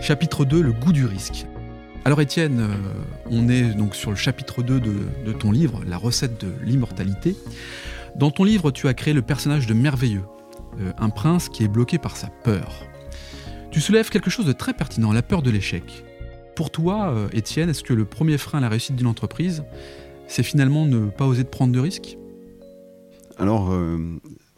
Chapitre 0.00 0.46
2, 0.46 0.62
le 0.62 0.72
goût 0.72 0.92
du 0.92 1.04
risque. 1.04 1.46
Alors 2.06 2.22
Étienne, 2.22 2.60
euh, 2.60 2.74
on 3.26 3.50
est 3.50 3.74
donc 3.74 3.94
sur 3.94 4.08
le 4.08 4.16
chapitre 4.16 4.62
2 4.62 4.80
de, 4.80 5.32
ton 5.32 5.52
livre, 5.52 5.82
La 5.86 5.98
recette 5.98 6.40
de 6.40 6.50
l'immortalité. 6.64 7.36
Dans 8.16 8.30
ton 8.30 8.44
livre, 8.44 8.70
tu 8.70 8.88
as 8.88 8.94
créé 8.94 9.12
le 9.12 9.20
personnage 9.20 9.66
de 9.66 9.74
Merveilleux, 9.74 10.24
euh, 10.80 10.92
un 10.98 11.10
prince 11.10 11.50
qui 11.50 11.64
est 11.64 11.68
bloqué 11.68 11.98
par 11.98 12.16
sa 12.16 12.28
peur. 12.28 12.82
Tu 13.70 13.80
soulèves 13.80 14.08
quelque 14.08 14.30
chose 14.30 14.46
de 14.46 14.52
très 14.52 14.72
pertinent, 14.72 15.12
la 15.12 15.22
peur 15.22 15.42
de 15.42 15.50
l'échec. 15.50 16.02
Pour 16.56 16.70
toi, 16.70 17.10
euh, 17.10 17.28
Étienne, 17.34 17.68
est-ce 17.68 17.84
que 17.84 17.92
le 17.92 18.06
premier 18.06 18.38
frein 18.38 18.58
à 18.58 18.62
la 18.62 18.68
réussite 18.70 18.96
d'une 18.96 19.06
entreprise, 19.06 19.64
c'est 20.26 20.42
finalement 20.42 20.86
ne 20.86 21.10
pas 21.10 21.26
oser 21.26 21.44
de 21.44 21.48
prendre 21.48 21.74
de 21.74 21.80
risques? 21.80 22.16
Alors, 23.38 23.70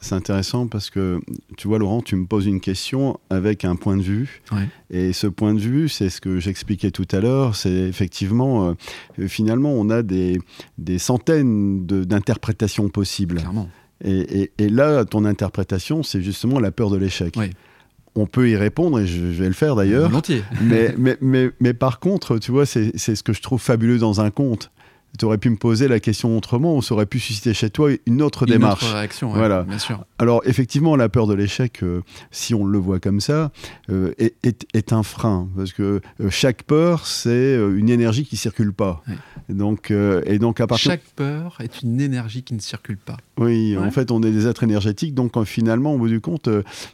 c'est 0.03 0.17
intéressant 0.17 0.67
parce 0.67 0.91
que, 0.91 1.21
tu 1.57 1.69
vois, 1.69 1.79
Laurent, 1.79 2.03
tu 2.03 2.17
me 2.17 2.27
poses 2.27 2.47
une 2.47 2.61
question 2.61 3.19
avec 3.31 3.65
un 3.65 3.77
point 3.77 3.97
de 3.97 4.03
vue. 4.03 4.43
Et 4.91 5.13
ce 5.13 5.29
point 5.29 5.55
de 5.55 5.61
vue, 5.61 5.89
c'est 5.89 6.11
ce 6.11 6.21
que 6.21 6.41
j'expliquais 6.41 6.91
tout 6.91 7.07
à 7.13 7.21
l'heure. 7.21 7.55
C'est 7.55 7.71
effectivement, 7.71 8.75
euh, 9.19 9.29
finalement, 9.29 9.71
on 9.71 9.89
a 9.91 10.03
des, 10.03 10.39
des 10.77 10.99
centaines 10.99 11.87
d'interprétations 11.87 12.89
possibles. 12.89 13.37
Clairement. 13.37 13.71
Et, 14.05 14.51
et, 14.59 14.69
là, 14.69 15.05
ton 15.05 15.25
interprétation, 15.25 16.03
c'est 16.03 16.21
justement 16.21 16.59
la 16.59 16.73
peur 16.73 16.91
de 16.91 16.97
l'échec. 16.97 17.39
On 18.17 18.27
peut 18.27 18.51
y 18.51 18.57
répondre, 18.57 18.99
et 18.99 19.07
je, 19.07 19.21
vais 19.21 19.47
le 19.47 19.55
faire 19.55 19.77
d'ailleurs. 19.77 20.11
mais, 20.61 20.95
mais, 20.99 21.17
mais, 21.21 21.51
mais, 21.61 21.73
par 21.73 22.01
contre, 22.01 22.39
tu 22.39 22.51
vois, 22.51 22.67
c'est 22.67 22.99
ce 22.99 23.23
que 23.23 23.33
je 23.33 23.41
trouve 23.41 23.63
fabuleux 23.63 23.99
dans 23.99 24.21
un 24.21 24.31
conte 24.31 24.73
tu 25.19 25.27
aurais 25.27 25.39
pu 25.39 25.51
me 25.51 25.57
poser 25.57 25.89
la 25.89 26.01
question 26.01 26.37
autrement, 26.37 26.81
ça 26.81 26.95
aurait 26.95 27.07
pu 27.07 27.21
susciter 27.21 27.53
chez 27.53 27.69
toi 27.69 27.91
une 28.07 28.23
autre 28.23 28.45
une 28.45 28.55
démarche. 28.55 28.83
Autre 28.83 28.95
réaction, 28.95 29.29
voilà. 29.29 29.63
bien 29.63 29.79
sûr. 29.79 30.05
Alors 30.19 30.43
effectivement, 30.47 30.97
la 30.97 31.09
peur 31.09 31.27
de 31.27 31.35
l'échec, 31.35 31.83
euh, 31.83 32.01
si 32.31 32.55
on 32.55 32.65
le 32.65 32.79
voit 32.79 32.99
comme 32.99 33.21
ça, 33.21 33.53
euh, 33.91 34.13
est, 34.19 34.93
un 34.93 35.03
frein 35.03 35.49
parce 35.57 35.73
que 35.73 36.01
euh, 36.21 36.31
chaque 36.31 36.63
peur, 36.63 37.07
c'est 37.07 37.55
une 37.55 37.91
énergie 37.91 38.25
qui 38.25 38.37
circule 38.37 38.73
pas. 38.73 39.03
Donc 39.49 39.91
et 39.91 40.39
donc 40.39 40.61
à 40.61 40.67
partir 40.67 40.93
chaque 40.93 41.05
peur 41.17 41.59
est 41.61 41.83
une 41.83 42.01
énergie 42.01 42.43
qui 42.43 42.55
ne 42.55 42.61
circule 42.61 42.97
pas. 42.97 43.17
Oui, 43.39 43.77
en 43.77 43.91
fait, 43.91 44.11
on 44.11 44.23
est 44.23 44.31
des 44.31 44.47
êtres 44.47 44.63
énergétiques, 44.63 45.15
donc 45.15 45.43
finalement, 45.45 45.95
au 45.95 45.99
bout 45.99 46.09
du 46.09 46.21
compte, 46.21 46.49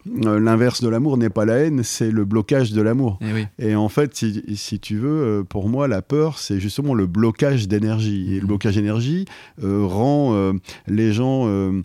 l'inverse 0.07 0.83
de 0.83 0.89
l'amour 0.89 1.19
n'est 1.19 1.31
pas 1.31 1.45
la 1.45 1.57
haine, 1.57 1.83
c'est 1.83 2.11
le 2.11 2.25
blocage 2.25 2.73
de 2.73 2.81
l'amour. 2.81 3.19
Et, 3.59 3.71
et, 3.71 3.77
en 3.77 3.89
fait, 3.89 4.15
si, 4.17 4.43
si 4.55 4.79
tu 4.79 4.97
veux, 4.97 5.45
pour 5.49 5.69
moi, 5.69 5.89
la 5.89 6.01
peur, 6.01 6.39
c'est 6.39 6.61
justement 6.61 6.95
le 6.95 7.07
blocage 7.07 7.69
d'énergie. 7.69 8.08
Et 8.09 8.41
le 8.41 8.47
blocage 8.47 8.77
d'énergie 8.77 9.27
euh, 9.63 9.85
rend 9.85 10.35
euh, 10.35 10.53
les 10.87 11.13
gens 11.13 11.45
euh, 11.47 11.83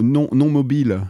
non, 0.00 0.28
non 0.32 0.48
mobiles 0.50 1.00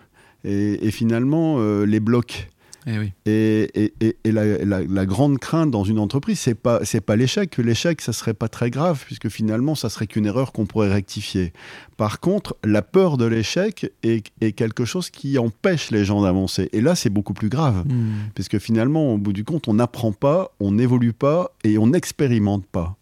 et, 0.45 0.87
et 0.87 0.91
finalement 0.91 1.59
les 1.85 2.01
bloque. 2.01 2.49
Eh 2.87 3.13
et, 3.27 3.93
et, 4.01 4.17
et, 4.25 4.33
la, 4.33 5.07
grande 5.07 5.39
crainte 5.39 5.71
dans 5.71 5.85
une 5.85 5.99
entreprise, 5.99 6.39
c'est 6.39 6.55
pas 6.55 6.81
c'est 6.85 7.01
pas 7.01 7.17
l'échec. 7.17 7.57
L'échec, 7.59 8.01
ça 8.01 8.13
serait 8.13 8.35
pas 8.35 8.49
très 8.49 8.71
grave 8.71 9.03
puisque 9.07 9.29
finalement, 9.29 9.75
ça 9.75 9.89
serait 9.89 10.07
qu'une 10.07 10.27
erreur 10.27 10.53
qu'on 10.53 10.67
pourrait 10.67 10.93
rectifier. 10.93 11.53
Par 11.97 12.21
contre, 12.21 12.57
la 12.65 12.83
peur 12.83 13.17
de 13.17 13.25
l'échec 13.25 13.91
est, 14.03 14.31
est, 14.41 14.53
quelque 14.53 14.85
chose 14.85 15.11
qui 15.11 15.39
empêche 15.39 15.91
les 15.91 16.05
gens 16.05 16.23
d'avancer. 16.23 16.69
Et 16.73 16.81
là, 16.81 16.95
c'est 16.95 17.11
beaucoup 17.11 17.35
plus 17.35 17.49
grave 17.49 17.85
hmm. 17.87 18.31
puisque 18.35 18.59
finalement, 18.59 19.15
au 19.15 19.19
bout 19.19 19.33
du 19.33 19.45
compte, 19.45 19.69
on 19.69 19.75
n'apprend 19.75 20.13
pas, 20.13 20.53
on 20.61 20.73
n'évolue 20.73 21.13
pas 21.13 21.53
et 21.65 21.79
on 21.79 21.87
n'expérimente 21.87 22.67
pas. 22.67 22.97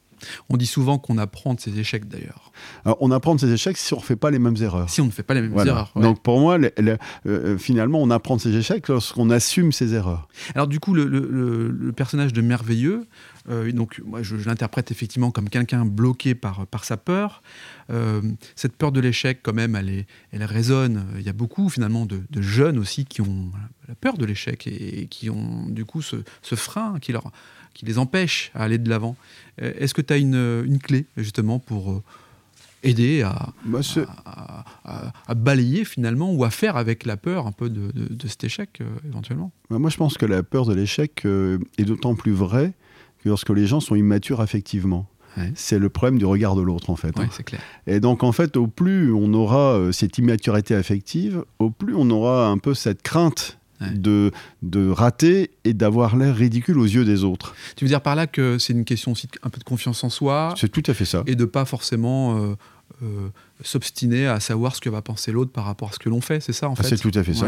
On 0.49 0.57
dit 0.57 0.67
souvent 0.67 0.99
qu'on 0.99 1.19
apprend 1.19 1.55
de 1.55 1.61
ses 1.61 1.79
échecs 1.79 2.09
d'ailleurs. 2.09 2.53
on 3.01 3.11
apprend 3.11 3.35
de 3.35 3.41
ses 3.41 3.53
échecs 3.53 3.77
si 3.77 3.95
on 3.95 3.99
ne 3.99 4.03
fait 4.03 4.17
pas 4.17 4.31
les 4.31 4.39
mêmes 4.39 4.57
erreurs. 4.61 4.89
Si 4.89 5.01
on 5.01 5.07
ne 5.07 5.11
fait 5.11 5.23
pas 5.23 5.35
les 5.35 5.43
mêmes 5.43 5.67
erreurs. 5.67 5.93
Donc 5.97 6.23
pour 6.23 6.41
moi, 6.41 6.59
euh, 7.27 7.59
finalement, 7.59 8.01
on 8.01 8.11
apprend 8.11 8.37
de 8.37 8.41
ses 8.41 8.57
échecs 8.57 8.89
lorsqu'on 8.89 9.31
assume 9.31 9.73
ses 9.73 9.95
erreurs. 9.95 10.29
Alors 10.55 10.67
du 10.67 10.81
coup, 10.81 10.95
le, 10.95 11.93
personnage 11.95 12.33
de 12.33 12.41
Merveilleux, 12.41 13.07
euh, 13.49 13.73
donc 13.73 14.01
moi 14.05 14.23
je, 14.23 14.37
l'interprète 14.37 14.91
effectivement 14.91 15.31
comme 15.31 15.49
quelqu'un 15.49 15.85
bloqué 15.85 16.35
par, 16.35 16.67
par 16.67 16.85
sa 16.85 16.97
peur. 16.97 17.43
Euh, 17.91 18.23
cette 18.57 18.77
peur 18.77 18.93
de 18.93 19.01
l'échec, 19.01 19.41
quand 19.43 19.53
même, 19.53 19.77
elle, 19.77 20.05
elle 20.33 20.45
résonne. 20.45 21.07
Il 21.17 21.23
y 21.23 21.29
a 21.29 21.33
beaucoup 21.33 21.69
finalement 21.69 22.07
de, 22.07 22.23
jeunes 22.41 22.79
aussi 22.79 23.05
qui 23.05 23.21
ont 23.21 23.51
la 23.89 23.95
peur 23.95 24.17
de 24.17 24.25
l'échec 24.25 24.67
et, 24.67 25.07
qui 25.09 25.31
ont 25.31 25.67
du 25.69 25.85
coup 25.85 26.03
ce, 26.03 26.17
ce 26.43 26.55
frein 26.55 26.99
qui 27.01 27.13
leur 27.13 27.31
qui 27.75 27.87
les 27.87 27.99
empêche 27.99 28.51
à 28.55 28.65
aller 28.65 28.77
de 28.77 28.89
l'avant. 28.91 29.17
Euh, 29.63 29.73
est-ce 29.79 29.95
que 29.95 30.03
tu 30.03 30.13
as 30.13 30.19
une, 30.19 30.79
clé 30.83 31.07
justement 31.17 31.59
pour 31.59 32.03
aider 32.83 33.27
bah, 33.65 33.81
à, 34.05 34.65
à, 35.27 35.35
balayer 35.35 35.85
finalement 35.85 36.33
ou 36.33 36.45
à 36.45 36.51
faire 36.51 36.77
avec 36.77 37.07
la 37.07 37.17
peur 37.17 37.47
un 37.47 37.53
peu 37.53 37.71
de, 37.71 37.93
cet 38.27 38.45
échec 38.45 38.81
euh, 38.81 38.85
éventuellement? 39.07 39.53
Bah, 39.71 39.79
Moi 39.79 39.89
je 39.89 39.97
pense 39.97 40.19
que 40.19 40.27
la 40.27 40.43
peur 40.43 40.67
de 40.67 40.75
l'échec 40.75 41.25
est 41.25 41.85
d'autant 41.85 42.15
plus 42.15 42.33
vraie 42.33 42.75
que 43.23 43.29
lorsque 43.29 43.51
les 43.51 43.67
gens 43.67 43.81
sont 43.81 43.95
immatures 43.95 44.41
affectivement. 44.41 45.09
C'est 45.55 45.79
le 45.79 45.89
problème 45.89 46.19
du 46.19 46.27
regard 46.27 46.57
de 46.57 46.61
l'autre, 46.61 46.91
en 46.91 46.97
fait. 46.97 47.19
Hein. 47.19 47.27
c'est 47.31 47.43
clair. 47.43 47.63
Et 47.87 48.01
donc, 48.01 48.23
en 48.23 48.33
fait, 48.33 48.55
au 48.59 48.67
plus 48.67 49.15
on 49.15 49.33
aura 49.33 49.81
cette 49.91 50.19
immaturité 50.19 50.75
affective, 50.75 51.45
au 51.59 51.71
plus 51.71 51.95
on 51.97 52.11
aura 52.11 52.49
un 52.49 52.59
peu 52.59 52.75
cette 52.75 53.01
crainte 53.01 53.59
de, 53.91 54.31
de 54.63 54.89
rater 54.89 55.51
et 55.65 55.75
d'avoir 55.75 56.17
l'air 56.17 56.37
ridicule 56.37 56.79
aux 56.79 56.85
yeux 56.85 57.05
des 57.05 57.25
autres. 57.25 57.55
Tu 57.77 57.85
veux 57.85 57.89
dire 57.89 58.01
par 58.01 58.15
là 58.15 58.27
que 58.27 58.59
c'est 58.59 58.73
une 58.73 58.85
question 58.85 59.13
aussi 59.13 59.29
un 59.43 59.51
peu 59.51 59.59
de 59.59 59.65
confiance 59.65 60.05
en 60.05 60.11
soi 60.11 60.55
C'est 60.57 60.71
tout 60.71 60.83
à 60.87 60.95
fait 60.95 61.05
ça. 61.05 61.23
Et 61.27 61.35
de 61.35 61.45
pas 61.45 61.65
forcément 61.65 62.37
euh, 62.39 62.55
euh, 63.03 63.29
s'obstiner 63.63 64.27
à 64.27 64.41
savoir 64.41 64.75
ce 64.75 64.81
que 64.81 64.91
va 64.91 65.03
penser 65.03 65.33
l'autre 65.33 65.51
par 65.51 65.65
rapport 65.65 65.91
à 65.91 65.93
ce 65.93 65.99
que 65.99 66.09
l'on 66.09 66.21
fait, 66.21 66.41
c'est 66.41 66.53
ça 66.53 66.69
en 66.69 66.75
ah, 66.79 66.83
fait 66.83 66.97
C'est 66.97 67.03
tout 67.03 67.17
à 67.17 67.23
fait 67.23 67.35
ça. 67.35 67.47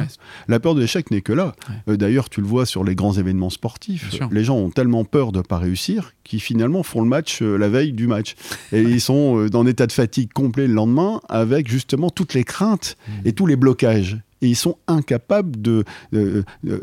La 0.48 0.60
peur 0.60 0.74
de 0.74 0.80
l'échec 0.80 1.10
n'est 1.10 1.20
que 1.20 1.32
là. 1.32 1.54
Euh, 1.88 1.96
d'ailleurs, 1.96 2.28
tu 2.28 2.40
le 2.40 2.46
vois 2.46 2.66
sur 2.66 2.84
les 2.84 2.94
grands 2.94 3.14
événements 3.14 3.50
sportifs. 3.50 4.10
Les 4.30 4.44
gens 4.44 4.56
ont 4.56 4.70
tellement 4.70 5.04
peur 5.04 5.32
de 5.32 5.38
ne 5.38 5.42
pas 5.42 5.58
réussir 5.58 6.12
qu'ils 6.24 6.40
finalement 6.40 6.82
font 6.82 7.02
le 7.02 7.08
match 7.08 7.42
la 7.42 7.68
veille 7.68 7.92
du 7.92 8.06
match. 8.06 8.34
Et 8.72 8.82
ils 8.82 9.00
sont 9.00 9.46
dans 9.46 9.62
un 9.62 9.66
état 9.66 9.86
de 9.86 9.92
fatigue 9.92 10.32
complet 10.32 10.66
le 10.66 10.74
lendemain 10.74 11.20
avec 11.28 11.68
justement 11.68 12.10
toutes 12.10 12.34
les 12.34 12.44
craintes 12.44 12.96
mmh. 13.06 13.12
et 13.26 13.32
tous 13.32 13.46
les 13.46 13.56
blocages 13.56 14.18
et 14.44 14.48
ils 14.48 14.56
sont 14.56 14.76
incapables 14.86 15.60
de, 15.60 15.84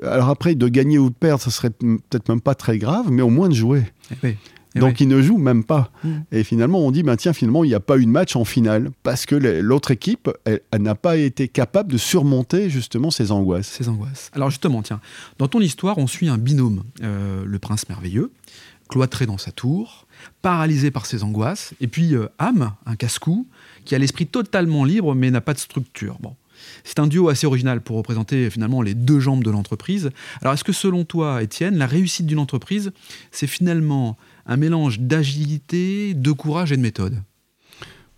Alors 0.03 0.29
après, 0.29 0.55
de 0.55 0.67
gagner 0.67 0.97
ou 0.97 1.09
de 1.09 1.15
perdre, 1.15 1.43
ça 1.43 1.51
serait 1.51 1.69
peut-être 1.69 2.27
même 2.27 2.41
pas 2.41 2.55
très 2.55 2.77
grave, 2.79 3.11
mais 3.11 3.21
au 3.21 3.29
moins 3.29 3.49
de 3.49 3.53
jouer. 3.53 3.83
Eh 4.23 4.35
eh 4.75 4.79
Donc 4.79 5.01
ils 5.01 5.07
ne 5.07 5.21
jouent 5.21 5.37
même 5.37 5.63
pas. 5.63 5.91
Mm. 6.03 6.09
Et 6.31 6.43
finalement, 6.43 6.79
on 6.79 6.91
dit, 6.91 7.03
ben, 7.03 7.17
tiens, 7.17 7.33
finalement, 7.33 7.63
il 7.63 7.67
n'y 7.67 7.73
a 7.73 7.79
pas 7.79 7.97
eu 7.97 8.05
de 8.05 8.11
match 8.11 8.35
en 8.35 8.45
finale, 8.45 8.91
parce 9.03 9.25
que 9.25 9.35
l'autre 9.35 9.91
équipe, 9.91 10.29
elle, 10.45 10.61
n'a 10.79 10.95
pas 10.95 11.17
été 11.17 11.47
capable 11.47 11.91
de 11.91 11.97
surmonter 11.97 12.69
justement 12.69 13.11
ces 13.11 13.31
angoisses. 13.31 13.67
Ces 13.67 13.89
angoisses. 13.89 14.29
Alors 14.33 14.49
justement, 14.49 14.81
tiens, 14.81 15.01
dans 15.37 15.47
ton 15.47 15.59
histoire, 15.59 15.97
on 15.97 16.07
suit 16.07 16.29
un 16.29 16.37
binôme, 16.37 16.83
euh, 17.03 17.43
le 17.45 17.59
prince 17.59 17.89
merveilleux, 17.89 18.31
cloîtré 18.89 19.25
dans 19.25 19.37
sa 19.37 19.51
tour, 19.51 20.07
paralysé 20.41 20.91
par 20.91 21.05
ses 21.05 21.23
angoisses, 21.23 21.73
et 21.81 21.87
puis 21.87 22.13
euh, 22.13 22.27
Am, 22.39 22.73
un 22.85 22.95
casse-cou, 22.95 23.47
qui 23.85 23.95
a 23.95 23.97
l'esprit 23.97 24.27
totalement 24.27 24.85
libre 24.85 25.15
mais 25.15 25.31
n'a 25.31 25.41
pas 25.41 25.53
de 25.53 25.59
structure. 25.59 26.17
Bon, 26.21 26.35
c'est 26.83 26.99
un 26.99 27.07
duo 27.07 27.29
assez 27.29 27.47
original 27.47 27.81
pour 27.81 27.97
représenter 27.97 28.49
finalement 28.49 28.81
les 28.81 28.93
deux 28.93 29.19
jambes 29.19 29.43
de 29.43 29.51
l'entreprise. 29.51 30.09
Alors 30.41 30.53
est-ce 30.53 30.63
que 30.63 30.73
selon 30.73 31.05
toi, 31.05 31.43
Étienne, 31.43 31.77
la 31.77 31.87
réussite 31.87 32.25
d'une 32.25 32.39
entreprise, 32.39 32.91
c'est 33.31 33.47
finalement 33.47 34.17
un 34.45 34.57
mélange 34.57 34.99
d'agilité, 34.99 36.13
de 36.13 36.31
courage 36.31 36.71
et 36.71 36.77
de 36.77 36.81
méthode? 36.81 37.21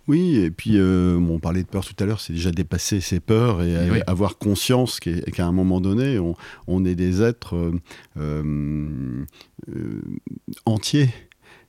Oui, 0.06 0.36
et 0.36 0.50
puis 0.50 0.72
euh, 0.74 1.16
on 1.16 1.38
parlait 1.38 1.62
de 1.62 1.68
peur 1.68 1.84
tout 1.84 1.94
à 1.98 2.06
l'heure, 2.06 2.20
c'est 2.20 2.34
déjà 2.34 2.50
dépasser 2.50 3.00
ses 3.00 3.20
peurs 3.20 3.62
et, 3.62 3.72
eh 3.72 4.02
avoir 4.06 4.36
conscience 4.36 5.00
qu'à 5.00 5.46
un 5.46 5.52
moment 5.52 5.80
donné, 5.80 6.18
on, 6.66 6.84
est 6.84 6.94
des 6.94 7.22
êtres 7.22 7.56
euh, 7.56 7.72
euh, 8.18 9.24
entiers 10.66 11.08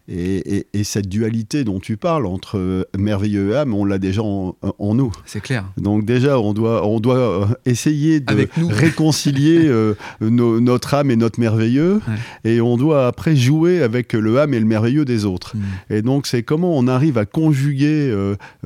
et, 0.07 0.65
cette 0.83 1.09
dualité 1.09 1.63
dont 1.63 1.79
tu 1.79 1.97
parles 1.97 2.27
entre 2.27 2.57
euh, 2.59 2.83
merveilleux 2.97 3.51
et 3.51 3.55
âme, 3.55 3.73
on 3.73 3.85
l'a 3.85 3.97
déjà 3.97 4.21
en, 4.21 4.55
nous. 4.79 5.11
C'est 5.25 5.41
clair. 5.41 5.65
Donc 5.77 6.05
déjà, 6.05 6.39
on 6.39 6.53
doit, 6.53 6.85
on 6.87 6.99
doit 6.99 7.17
euh, 7.17 7.45
essayer 7.65 8.19
de 8.19 8.47
réconcilier 8.69 9.65
euh, 9.65 9.95
notre 10.21 10.93
âme 10.93 11.09
et 11.09 11.15
notre 11.15 11.39
merveilleux, 11.39 12.01
et 12.43 12.61
on 12.61 12.77
doit 12.77 13.07
après 13.07 13.35
jouer 13.35 13.81
avec 13.81 14.13
le 14.13 14.39
âme 14.39 14.53
et 14.53 14.59
le 14.59 14.65
merveilleux 14.65 15.05
des 15.05 15.25
autres. 15.25 15.57
Mm. 15.57 15.93
Et 15.93 16.01
donc 16.01 16.27
c'est 16.27 16.43
comment 16.43 16.77
on 16.77 16.87
arrive 16.87 17.17
à 17.17 17.25
conjuguer 17.25 18.13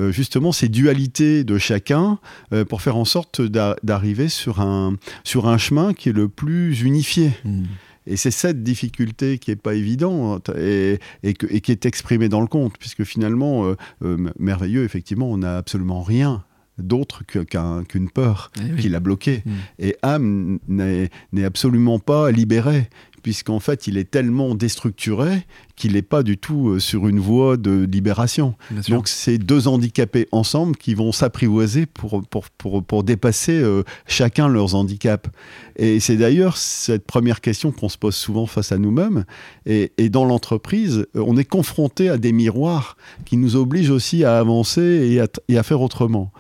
justement 0.10 0.52
ces 0.52 0.68
dualités 0.68 1.44
de 1.44 1.58
chacun 1.58 2.20
pour 2.68 2.82
faire 2.82 2.98
en 2.98 3.06
sorte 3.06 3.42
d'arriver 3.42 4.28
sur 4.28 4.60
un, 4.60 4.96
sur 5.24 5.48
un 5.48 5.58
chemin 5.58 5.94
qui 5.94 6.10
est 6.10 6.14
le 6.14 6.28
plus 6.28 6.82
unifié. 6.82 7.32
Mm. 7.46 7.64
Et 8.08 8.18
c'est 8.18 8.32
cette 8.32 8.64
difficulté 8.64 9.38
qui 9.38 9.52
n'est 9.52 9.56
pas 9.56 9.76
évidente 9.76 10.50
et, 10.58 11.00
et, 11.24 11.34
qui 11.34 11.72
est 11.72 11.86
exprimée 11.86 12.30
dans 12.30 12.42
le 12.42 12.48
conte, 12.48 12.78
puisque 12.80 13.04
finalement, 13.04 13.66
euh, 13.66 13.76
euh, 14.04 14.30
merveilleux, 14.40 14.84
effectivement, 14.84 15.30
on 15.30 15.38
n'a 15.38 15.58
absolument 15.58 16.02
rien 16.02 16.44
d'autre 16.80 17.24
qu'une 17.26 18.10
peur 18.10 18.52
eh 18.58 18.82
qui 18.82 18.90
l'a 18.90 19.00
bloqué. 19.00 19.44
Mm. 19.46 19.52
Et 19.80 19.98
âme 20.02 20.60
n'est 20.68 21.44
absolument 21.44 22.00
pas 22.00 22.32
libérée, 22.32 22.90
puisqu'en 23.22 23.60
fait, 23.60 23.88
il 23.88 23.98
est 23.98 24.10
tellement 24.10 24.56
déstructuré 24.56 25.46
qu'il 25.76 25.94
n'est 25.94 26.02
pas 26.02 26.24
du 26.24 26.38
tout 26.38 26.70
euh, 26.70 26.80
sur 26.80 27.08
une 27.08 27.20
voie 27.20 27.58
de 27.58 27.88
libération. 27.90 28.56
Donc, 28.90 29.08
c'est 29.08 29.38
deux 29.38 29.68
handicapés 29.68 30.28
ensemble 30.32 30.76
qui 30.76 30.94
vont 30.94 31.12
s'apprivoiser 31.12 31.86
pour, 31.86 32.22
pour, 32.28 32.82
pour, 32.82 33.04
dépasser 33.04 33.54
euh, 33.54 33.84
chacun 34.08 34.48
leurs 34.48 34.76
handicaps. 34.76 35.30
Et 35.78 36.00
c'est 36.00 36.18
d'ailleurs 36.18 36.58
cette 36.58 37.06
première 37.06 37.42
question 37.42 37.72
qu'on 37.72 37.90
se 37.90 37.98
pose 37.98 38.16
souvent 38.16 38.46
face 38.46 38.72
à 38.72 38.78
nous-mêmes. 38.78 39.26
Et, 39.66 39.94
et, 39.98 40.10
dans 40.10 40.26
l'entreprise, 40.26 41.06
on 41.16 41.38
est 41.38 41.46
confronté 41.46 42.10
à 42.10 42.18
des 42.18 42.34
miroirs 42.34 42.98
qui 43.26 43.38
nous 43.38 43.56
obligent 43.56 43.92
aussi 43.92 44.24
à 44.24 44.40
avancer 44.40 44.82
et 44.82 45.22
à, 45.22 45.28
et 45.48 45.58
à 45.58 45.64
faire 45.64 45.82
autrement 45.82 46.32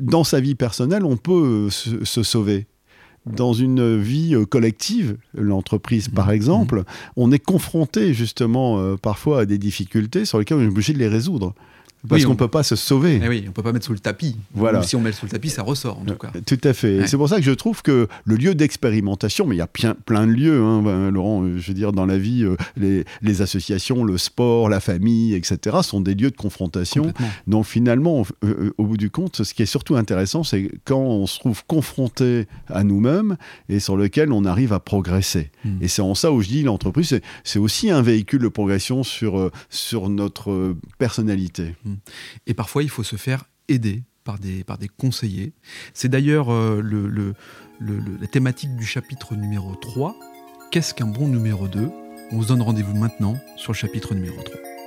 dans 0.00 0.24
sa 0.24 0.40
vie 0.40 0.54
personnelle, 0.54 1.04
on 1.04 1.16
peut 1.16 1.68
euh, 1.68 1.70
se, 1.70 2.22
sauver 2.22 2.66
dans 3.34 3.52
une 3.52 4.00
vie 4.00 4.34
euh, 4.34 4.44
collective, 4.44 5.16
l'entreprise 5.34 6.08
par 6.08 6.28
mmh. 6.28 6.32
exemple, 6.32 6.84
on 7.16 7.32
est 7.32 7.38
confronté 7.38 8.14
justement 8.14 8.78
euh, 8.78 8.96
parfois 8.96 9.40
à 9.40 9.46
des 9.46 9.58
difficultés 9.58 10.24
sur 10.24 10.38
lesquelles 10.38 10.58
on 10.58 10.62
est 10.62 10.68
obligé 10.68 10.92
de 10.92 10.98
les 10.98 11.08
résoudre. 11.08 11.54
Parce 12.08 12.24
qu'on 12.24 12.32
ne 12.32 12.38
peut 12.38 12.48
pas 12.48 12.62
se 12.62 12.76
sauver. 12.76 13.20
Eh 13.22 13.28
oui, 13.28 13.42
on 13.44 13.48
ne 13.48 13.52
peut 13.52 13.62
pas 13.62 13.72
mettre 13.72 13.86
sous 13.86 13.92
le 13.92 13.98
tapis. 13.98 14.36
Voilà. 14.54 14.82
si 14.82 14.96
on 14.96 15.00
met 15.00 15.12
sous 15.12 15.26
le 15.26 15.30
tapis, 15.30 15.50
ça 15.50 15.62
ressort 15.62 15.98
en 15.98 16.04
tout 16.04 16.14
cas. 16.14 16.30
Tout 16.46 16.58
à 16.64 16.72
fait. 16.72 17.06
C'est 17.06 17.16
pour 17.16 17.28
ça 17.28 17.36
que 17.36 17.42
je 17.42 17.50
trouve 17.50 17.82
que 17.82 18.08
le 18.24 18.36
lieu 18.36 18.54
d'expérimentation, 18.54 19.46
mais 19.46 19.56
il 19.56 19.58
y 19.58 19.62
a 19.62 19.66
plein, 19.66 19.94
plein 19.94 20.26
de 20.26 20.32
lieux, 20.32 20.62
hein, 20.62 20.82
ben, 20.82 21.10
Laurent, 21.10 21.42
euh, 21.42 21.58
je 21.58 21.68
veux 21.68 21.74
dire, 21.74 21.92
dans 21.92 22.06
la 22.06 22.18
vie, 22.18 22.44
euh, 22.44 22.56
les, 22.76 23.42
associations, 23.42 24.04
le 24.04 24.18
sport, 24.18 24.68
la 24.68 24.80
famille, 24.80 25.34
etc., 25.34 25.78
sont 25.82 26.00
des 26.00 26.14
lieux 26.14 26.30
de 26.30 26.36
confrontation. 26.36 27.12
Donc 27.46 27.66
finalement, 27.66 28.24
euh, 28.44 28.72
au 28.78 28.84
bout 28.84 28.96
du 28.96 29.10
compte, 29.10 29.42
ce 29.42 29.54
qui 29.54 29.62
est 29.62 29.66
surtout 29.66 29.96
intéressant, 29.96 30.42
c'est 30.42 30.70
quand 30.84 31.00
on 31.00 31.26
se 31.26 31.38
trouve 31.38 31.64
confronté 31.66 32.46
à 32.68 32.84
nous-mêmes 32.84 33.36
et 33.68 33.80
sur 33.80 33.96
lequel 33.96 34.32
on 34.32 34.44
arrive 34.44 34.72
à 34.72 34.80
progresser. 34.80 35.50
Hmm. 35.64 35.78
Et 35.80 35.88
c'est 35.88 36.02
en 36.02 36.14
ça 36.14 36.32
où 36.32 36.42
je 36.42 36.48
dis 36.48 36.62
l'entreprise, 36.62 37.20
c'est 37.44 37.58
aussi 37.58 37.90
un 37.90 38.02
véhicule 38.02 38.42
de 38.42 38.48
progression 38.48 39.02
sur, 39.02 39.50
sur 39.68 40.08
notre 40.08 40.74
personnalité. 40.98 41.74
Hmm. 41.84 41.89
Et 42.46 42.54
parfois, 42.54 42.82
il 42.82 42.90
faut 42.90 43.02
se 43.02 43.16
faire 43.16 43.44
aider 43.68 44.02
par 44.24 44.38
des, 44.38 44.88
conseillers. 44.96 45.52
C'est 45.94 46.08
d'ailleurs 46.08 46.52
euh, 46.52 46.82
la 47.80 48.26
thématique 48.26 48.76
du 48.76 48.84
chapitre 48.84 49.34
numéro 49.34 49.74
3. 49.74 50.14
Qu'est-ce 50.70 50.94
qu'un 50.94 51.06
bon 51.06 51.26
numéro 51.26 51.66
2 51.66 51.90
On 52.32 52.42
se 52.42 52.48
donne 52.48 52.62
rendez-vous 52.62 52.94
maintenant 52.94 53.36
sur 53.56 53.72
le 53.72 53.76
chapitre 53.76 54.14
numéro 54.14 54.40
3. 54.42 54.79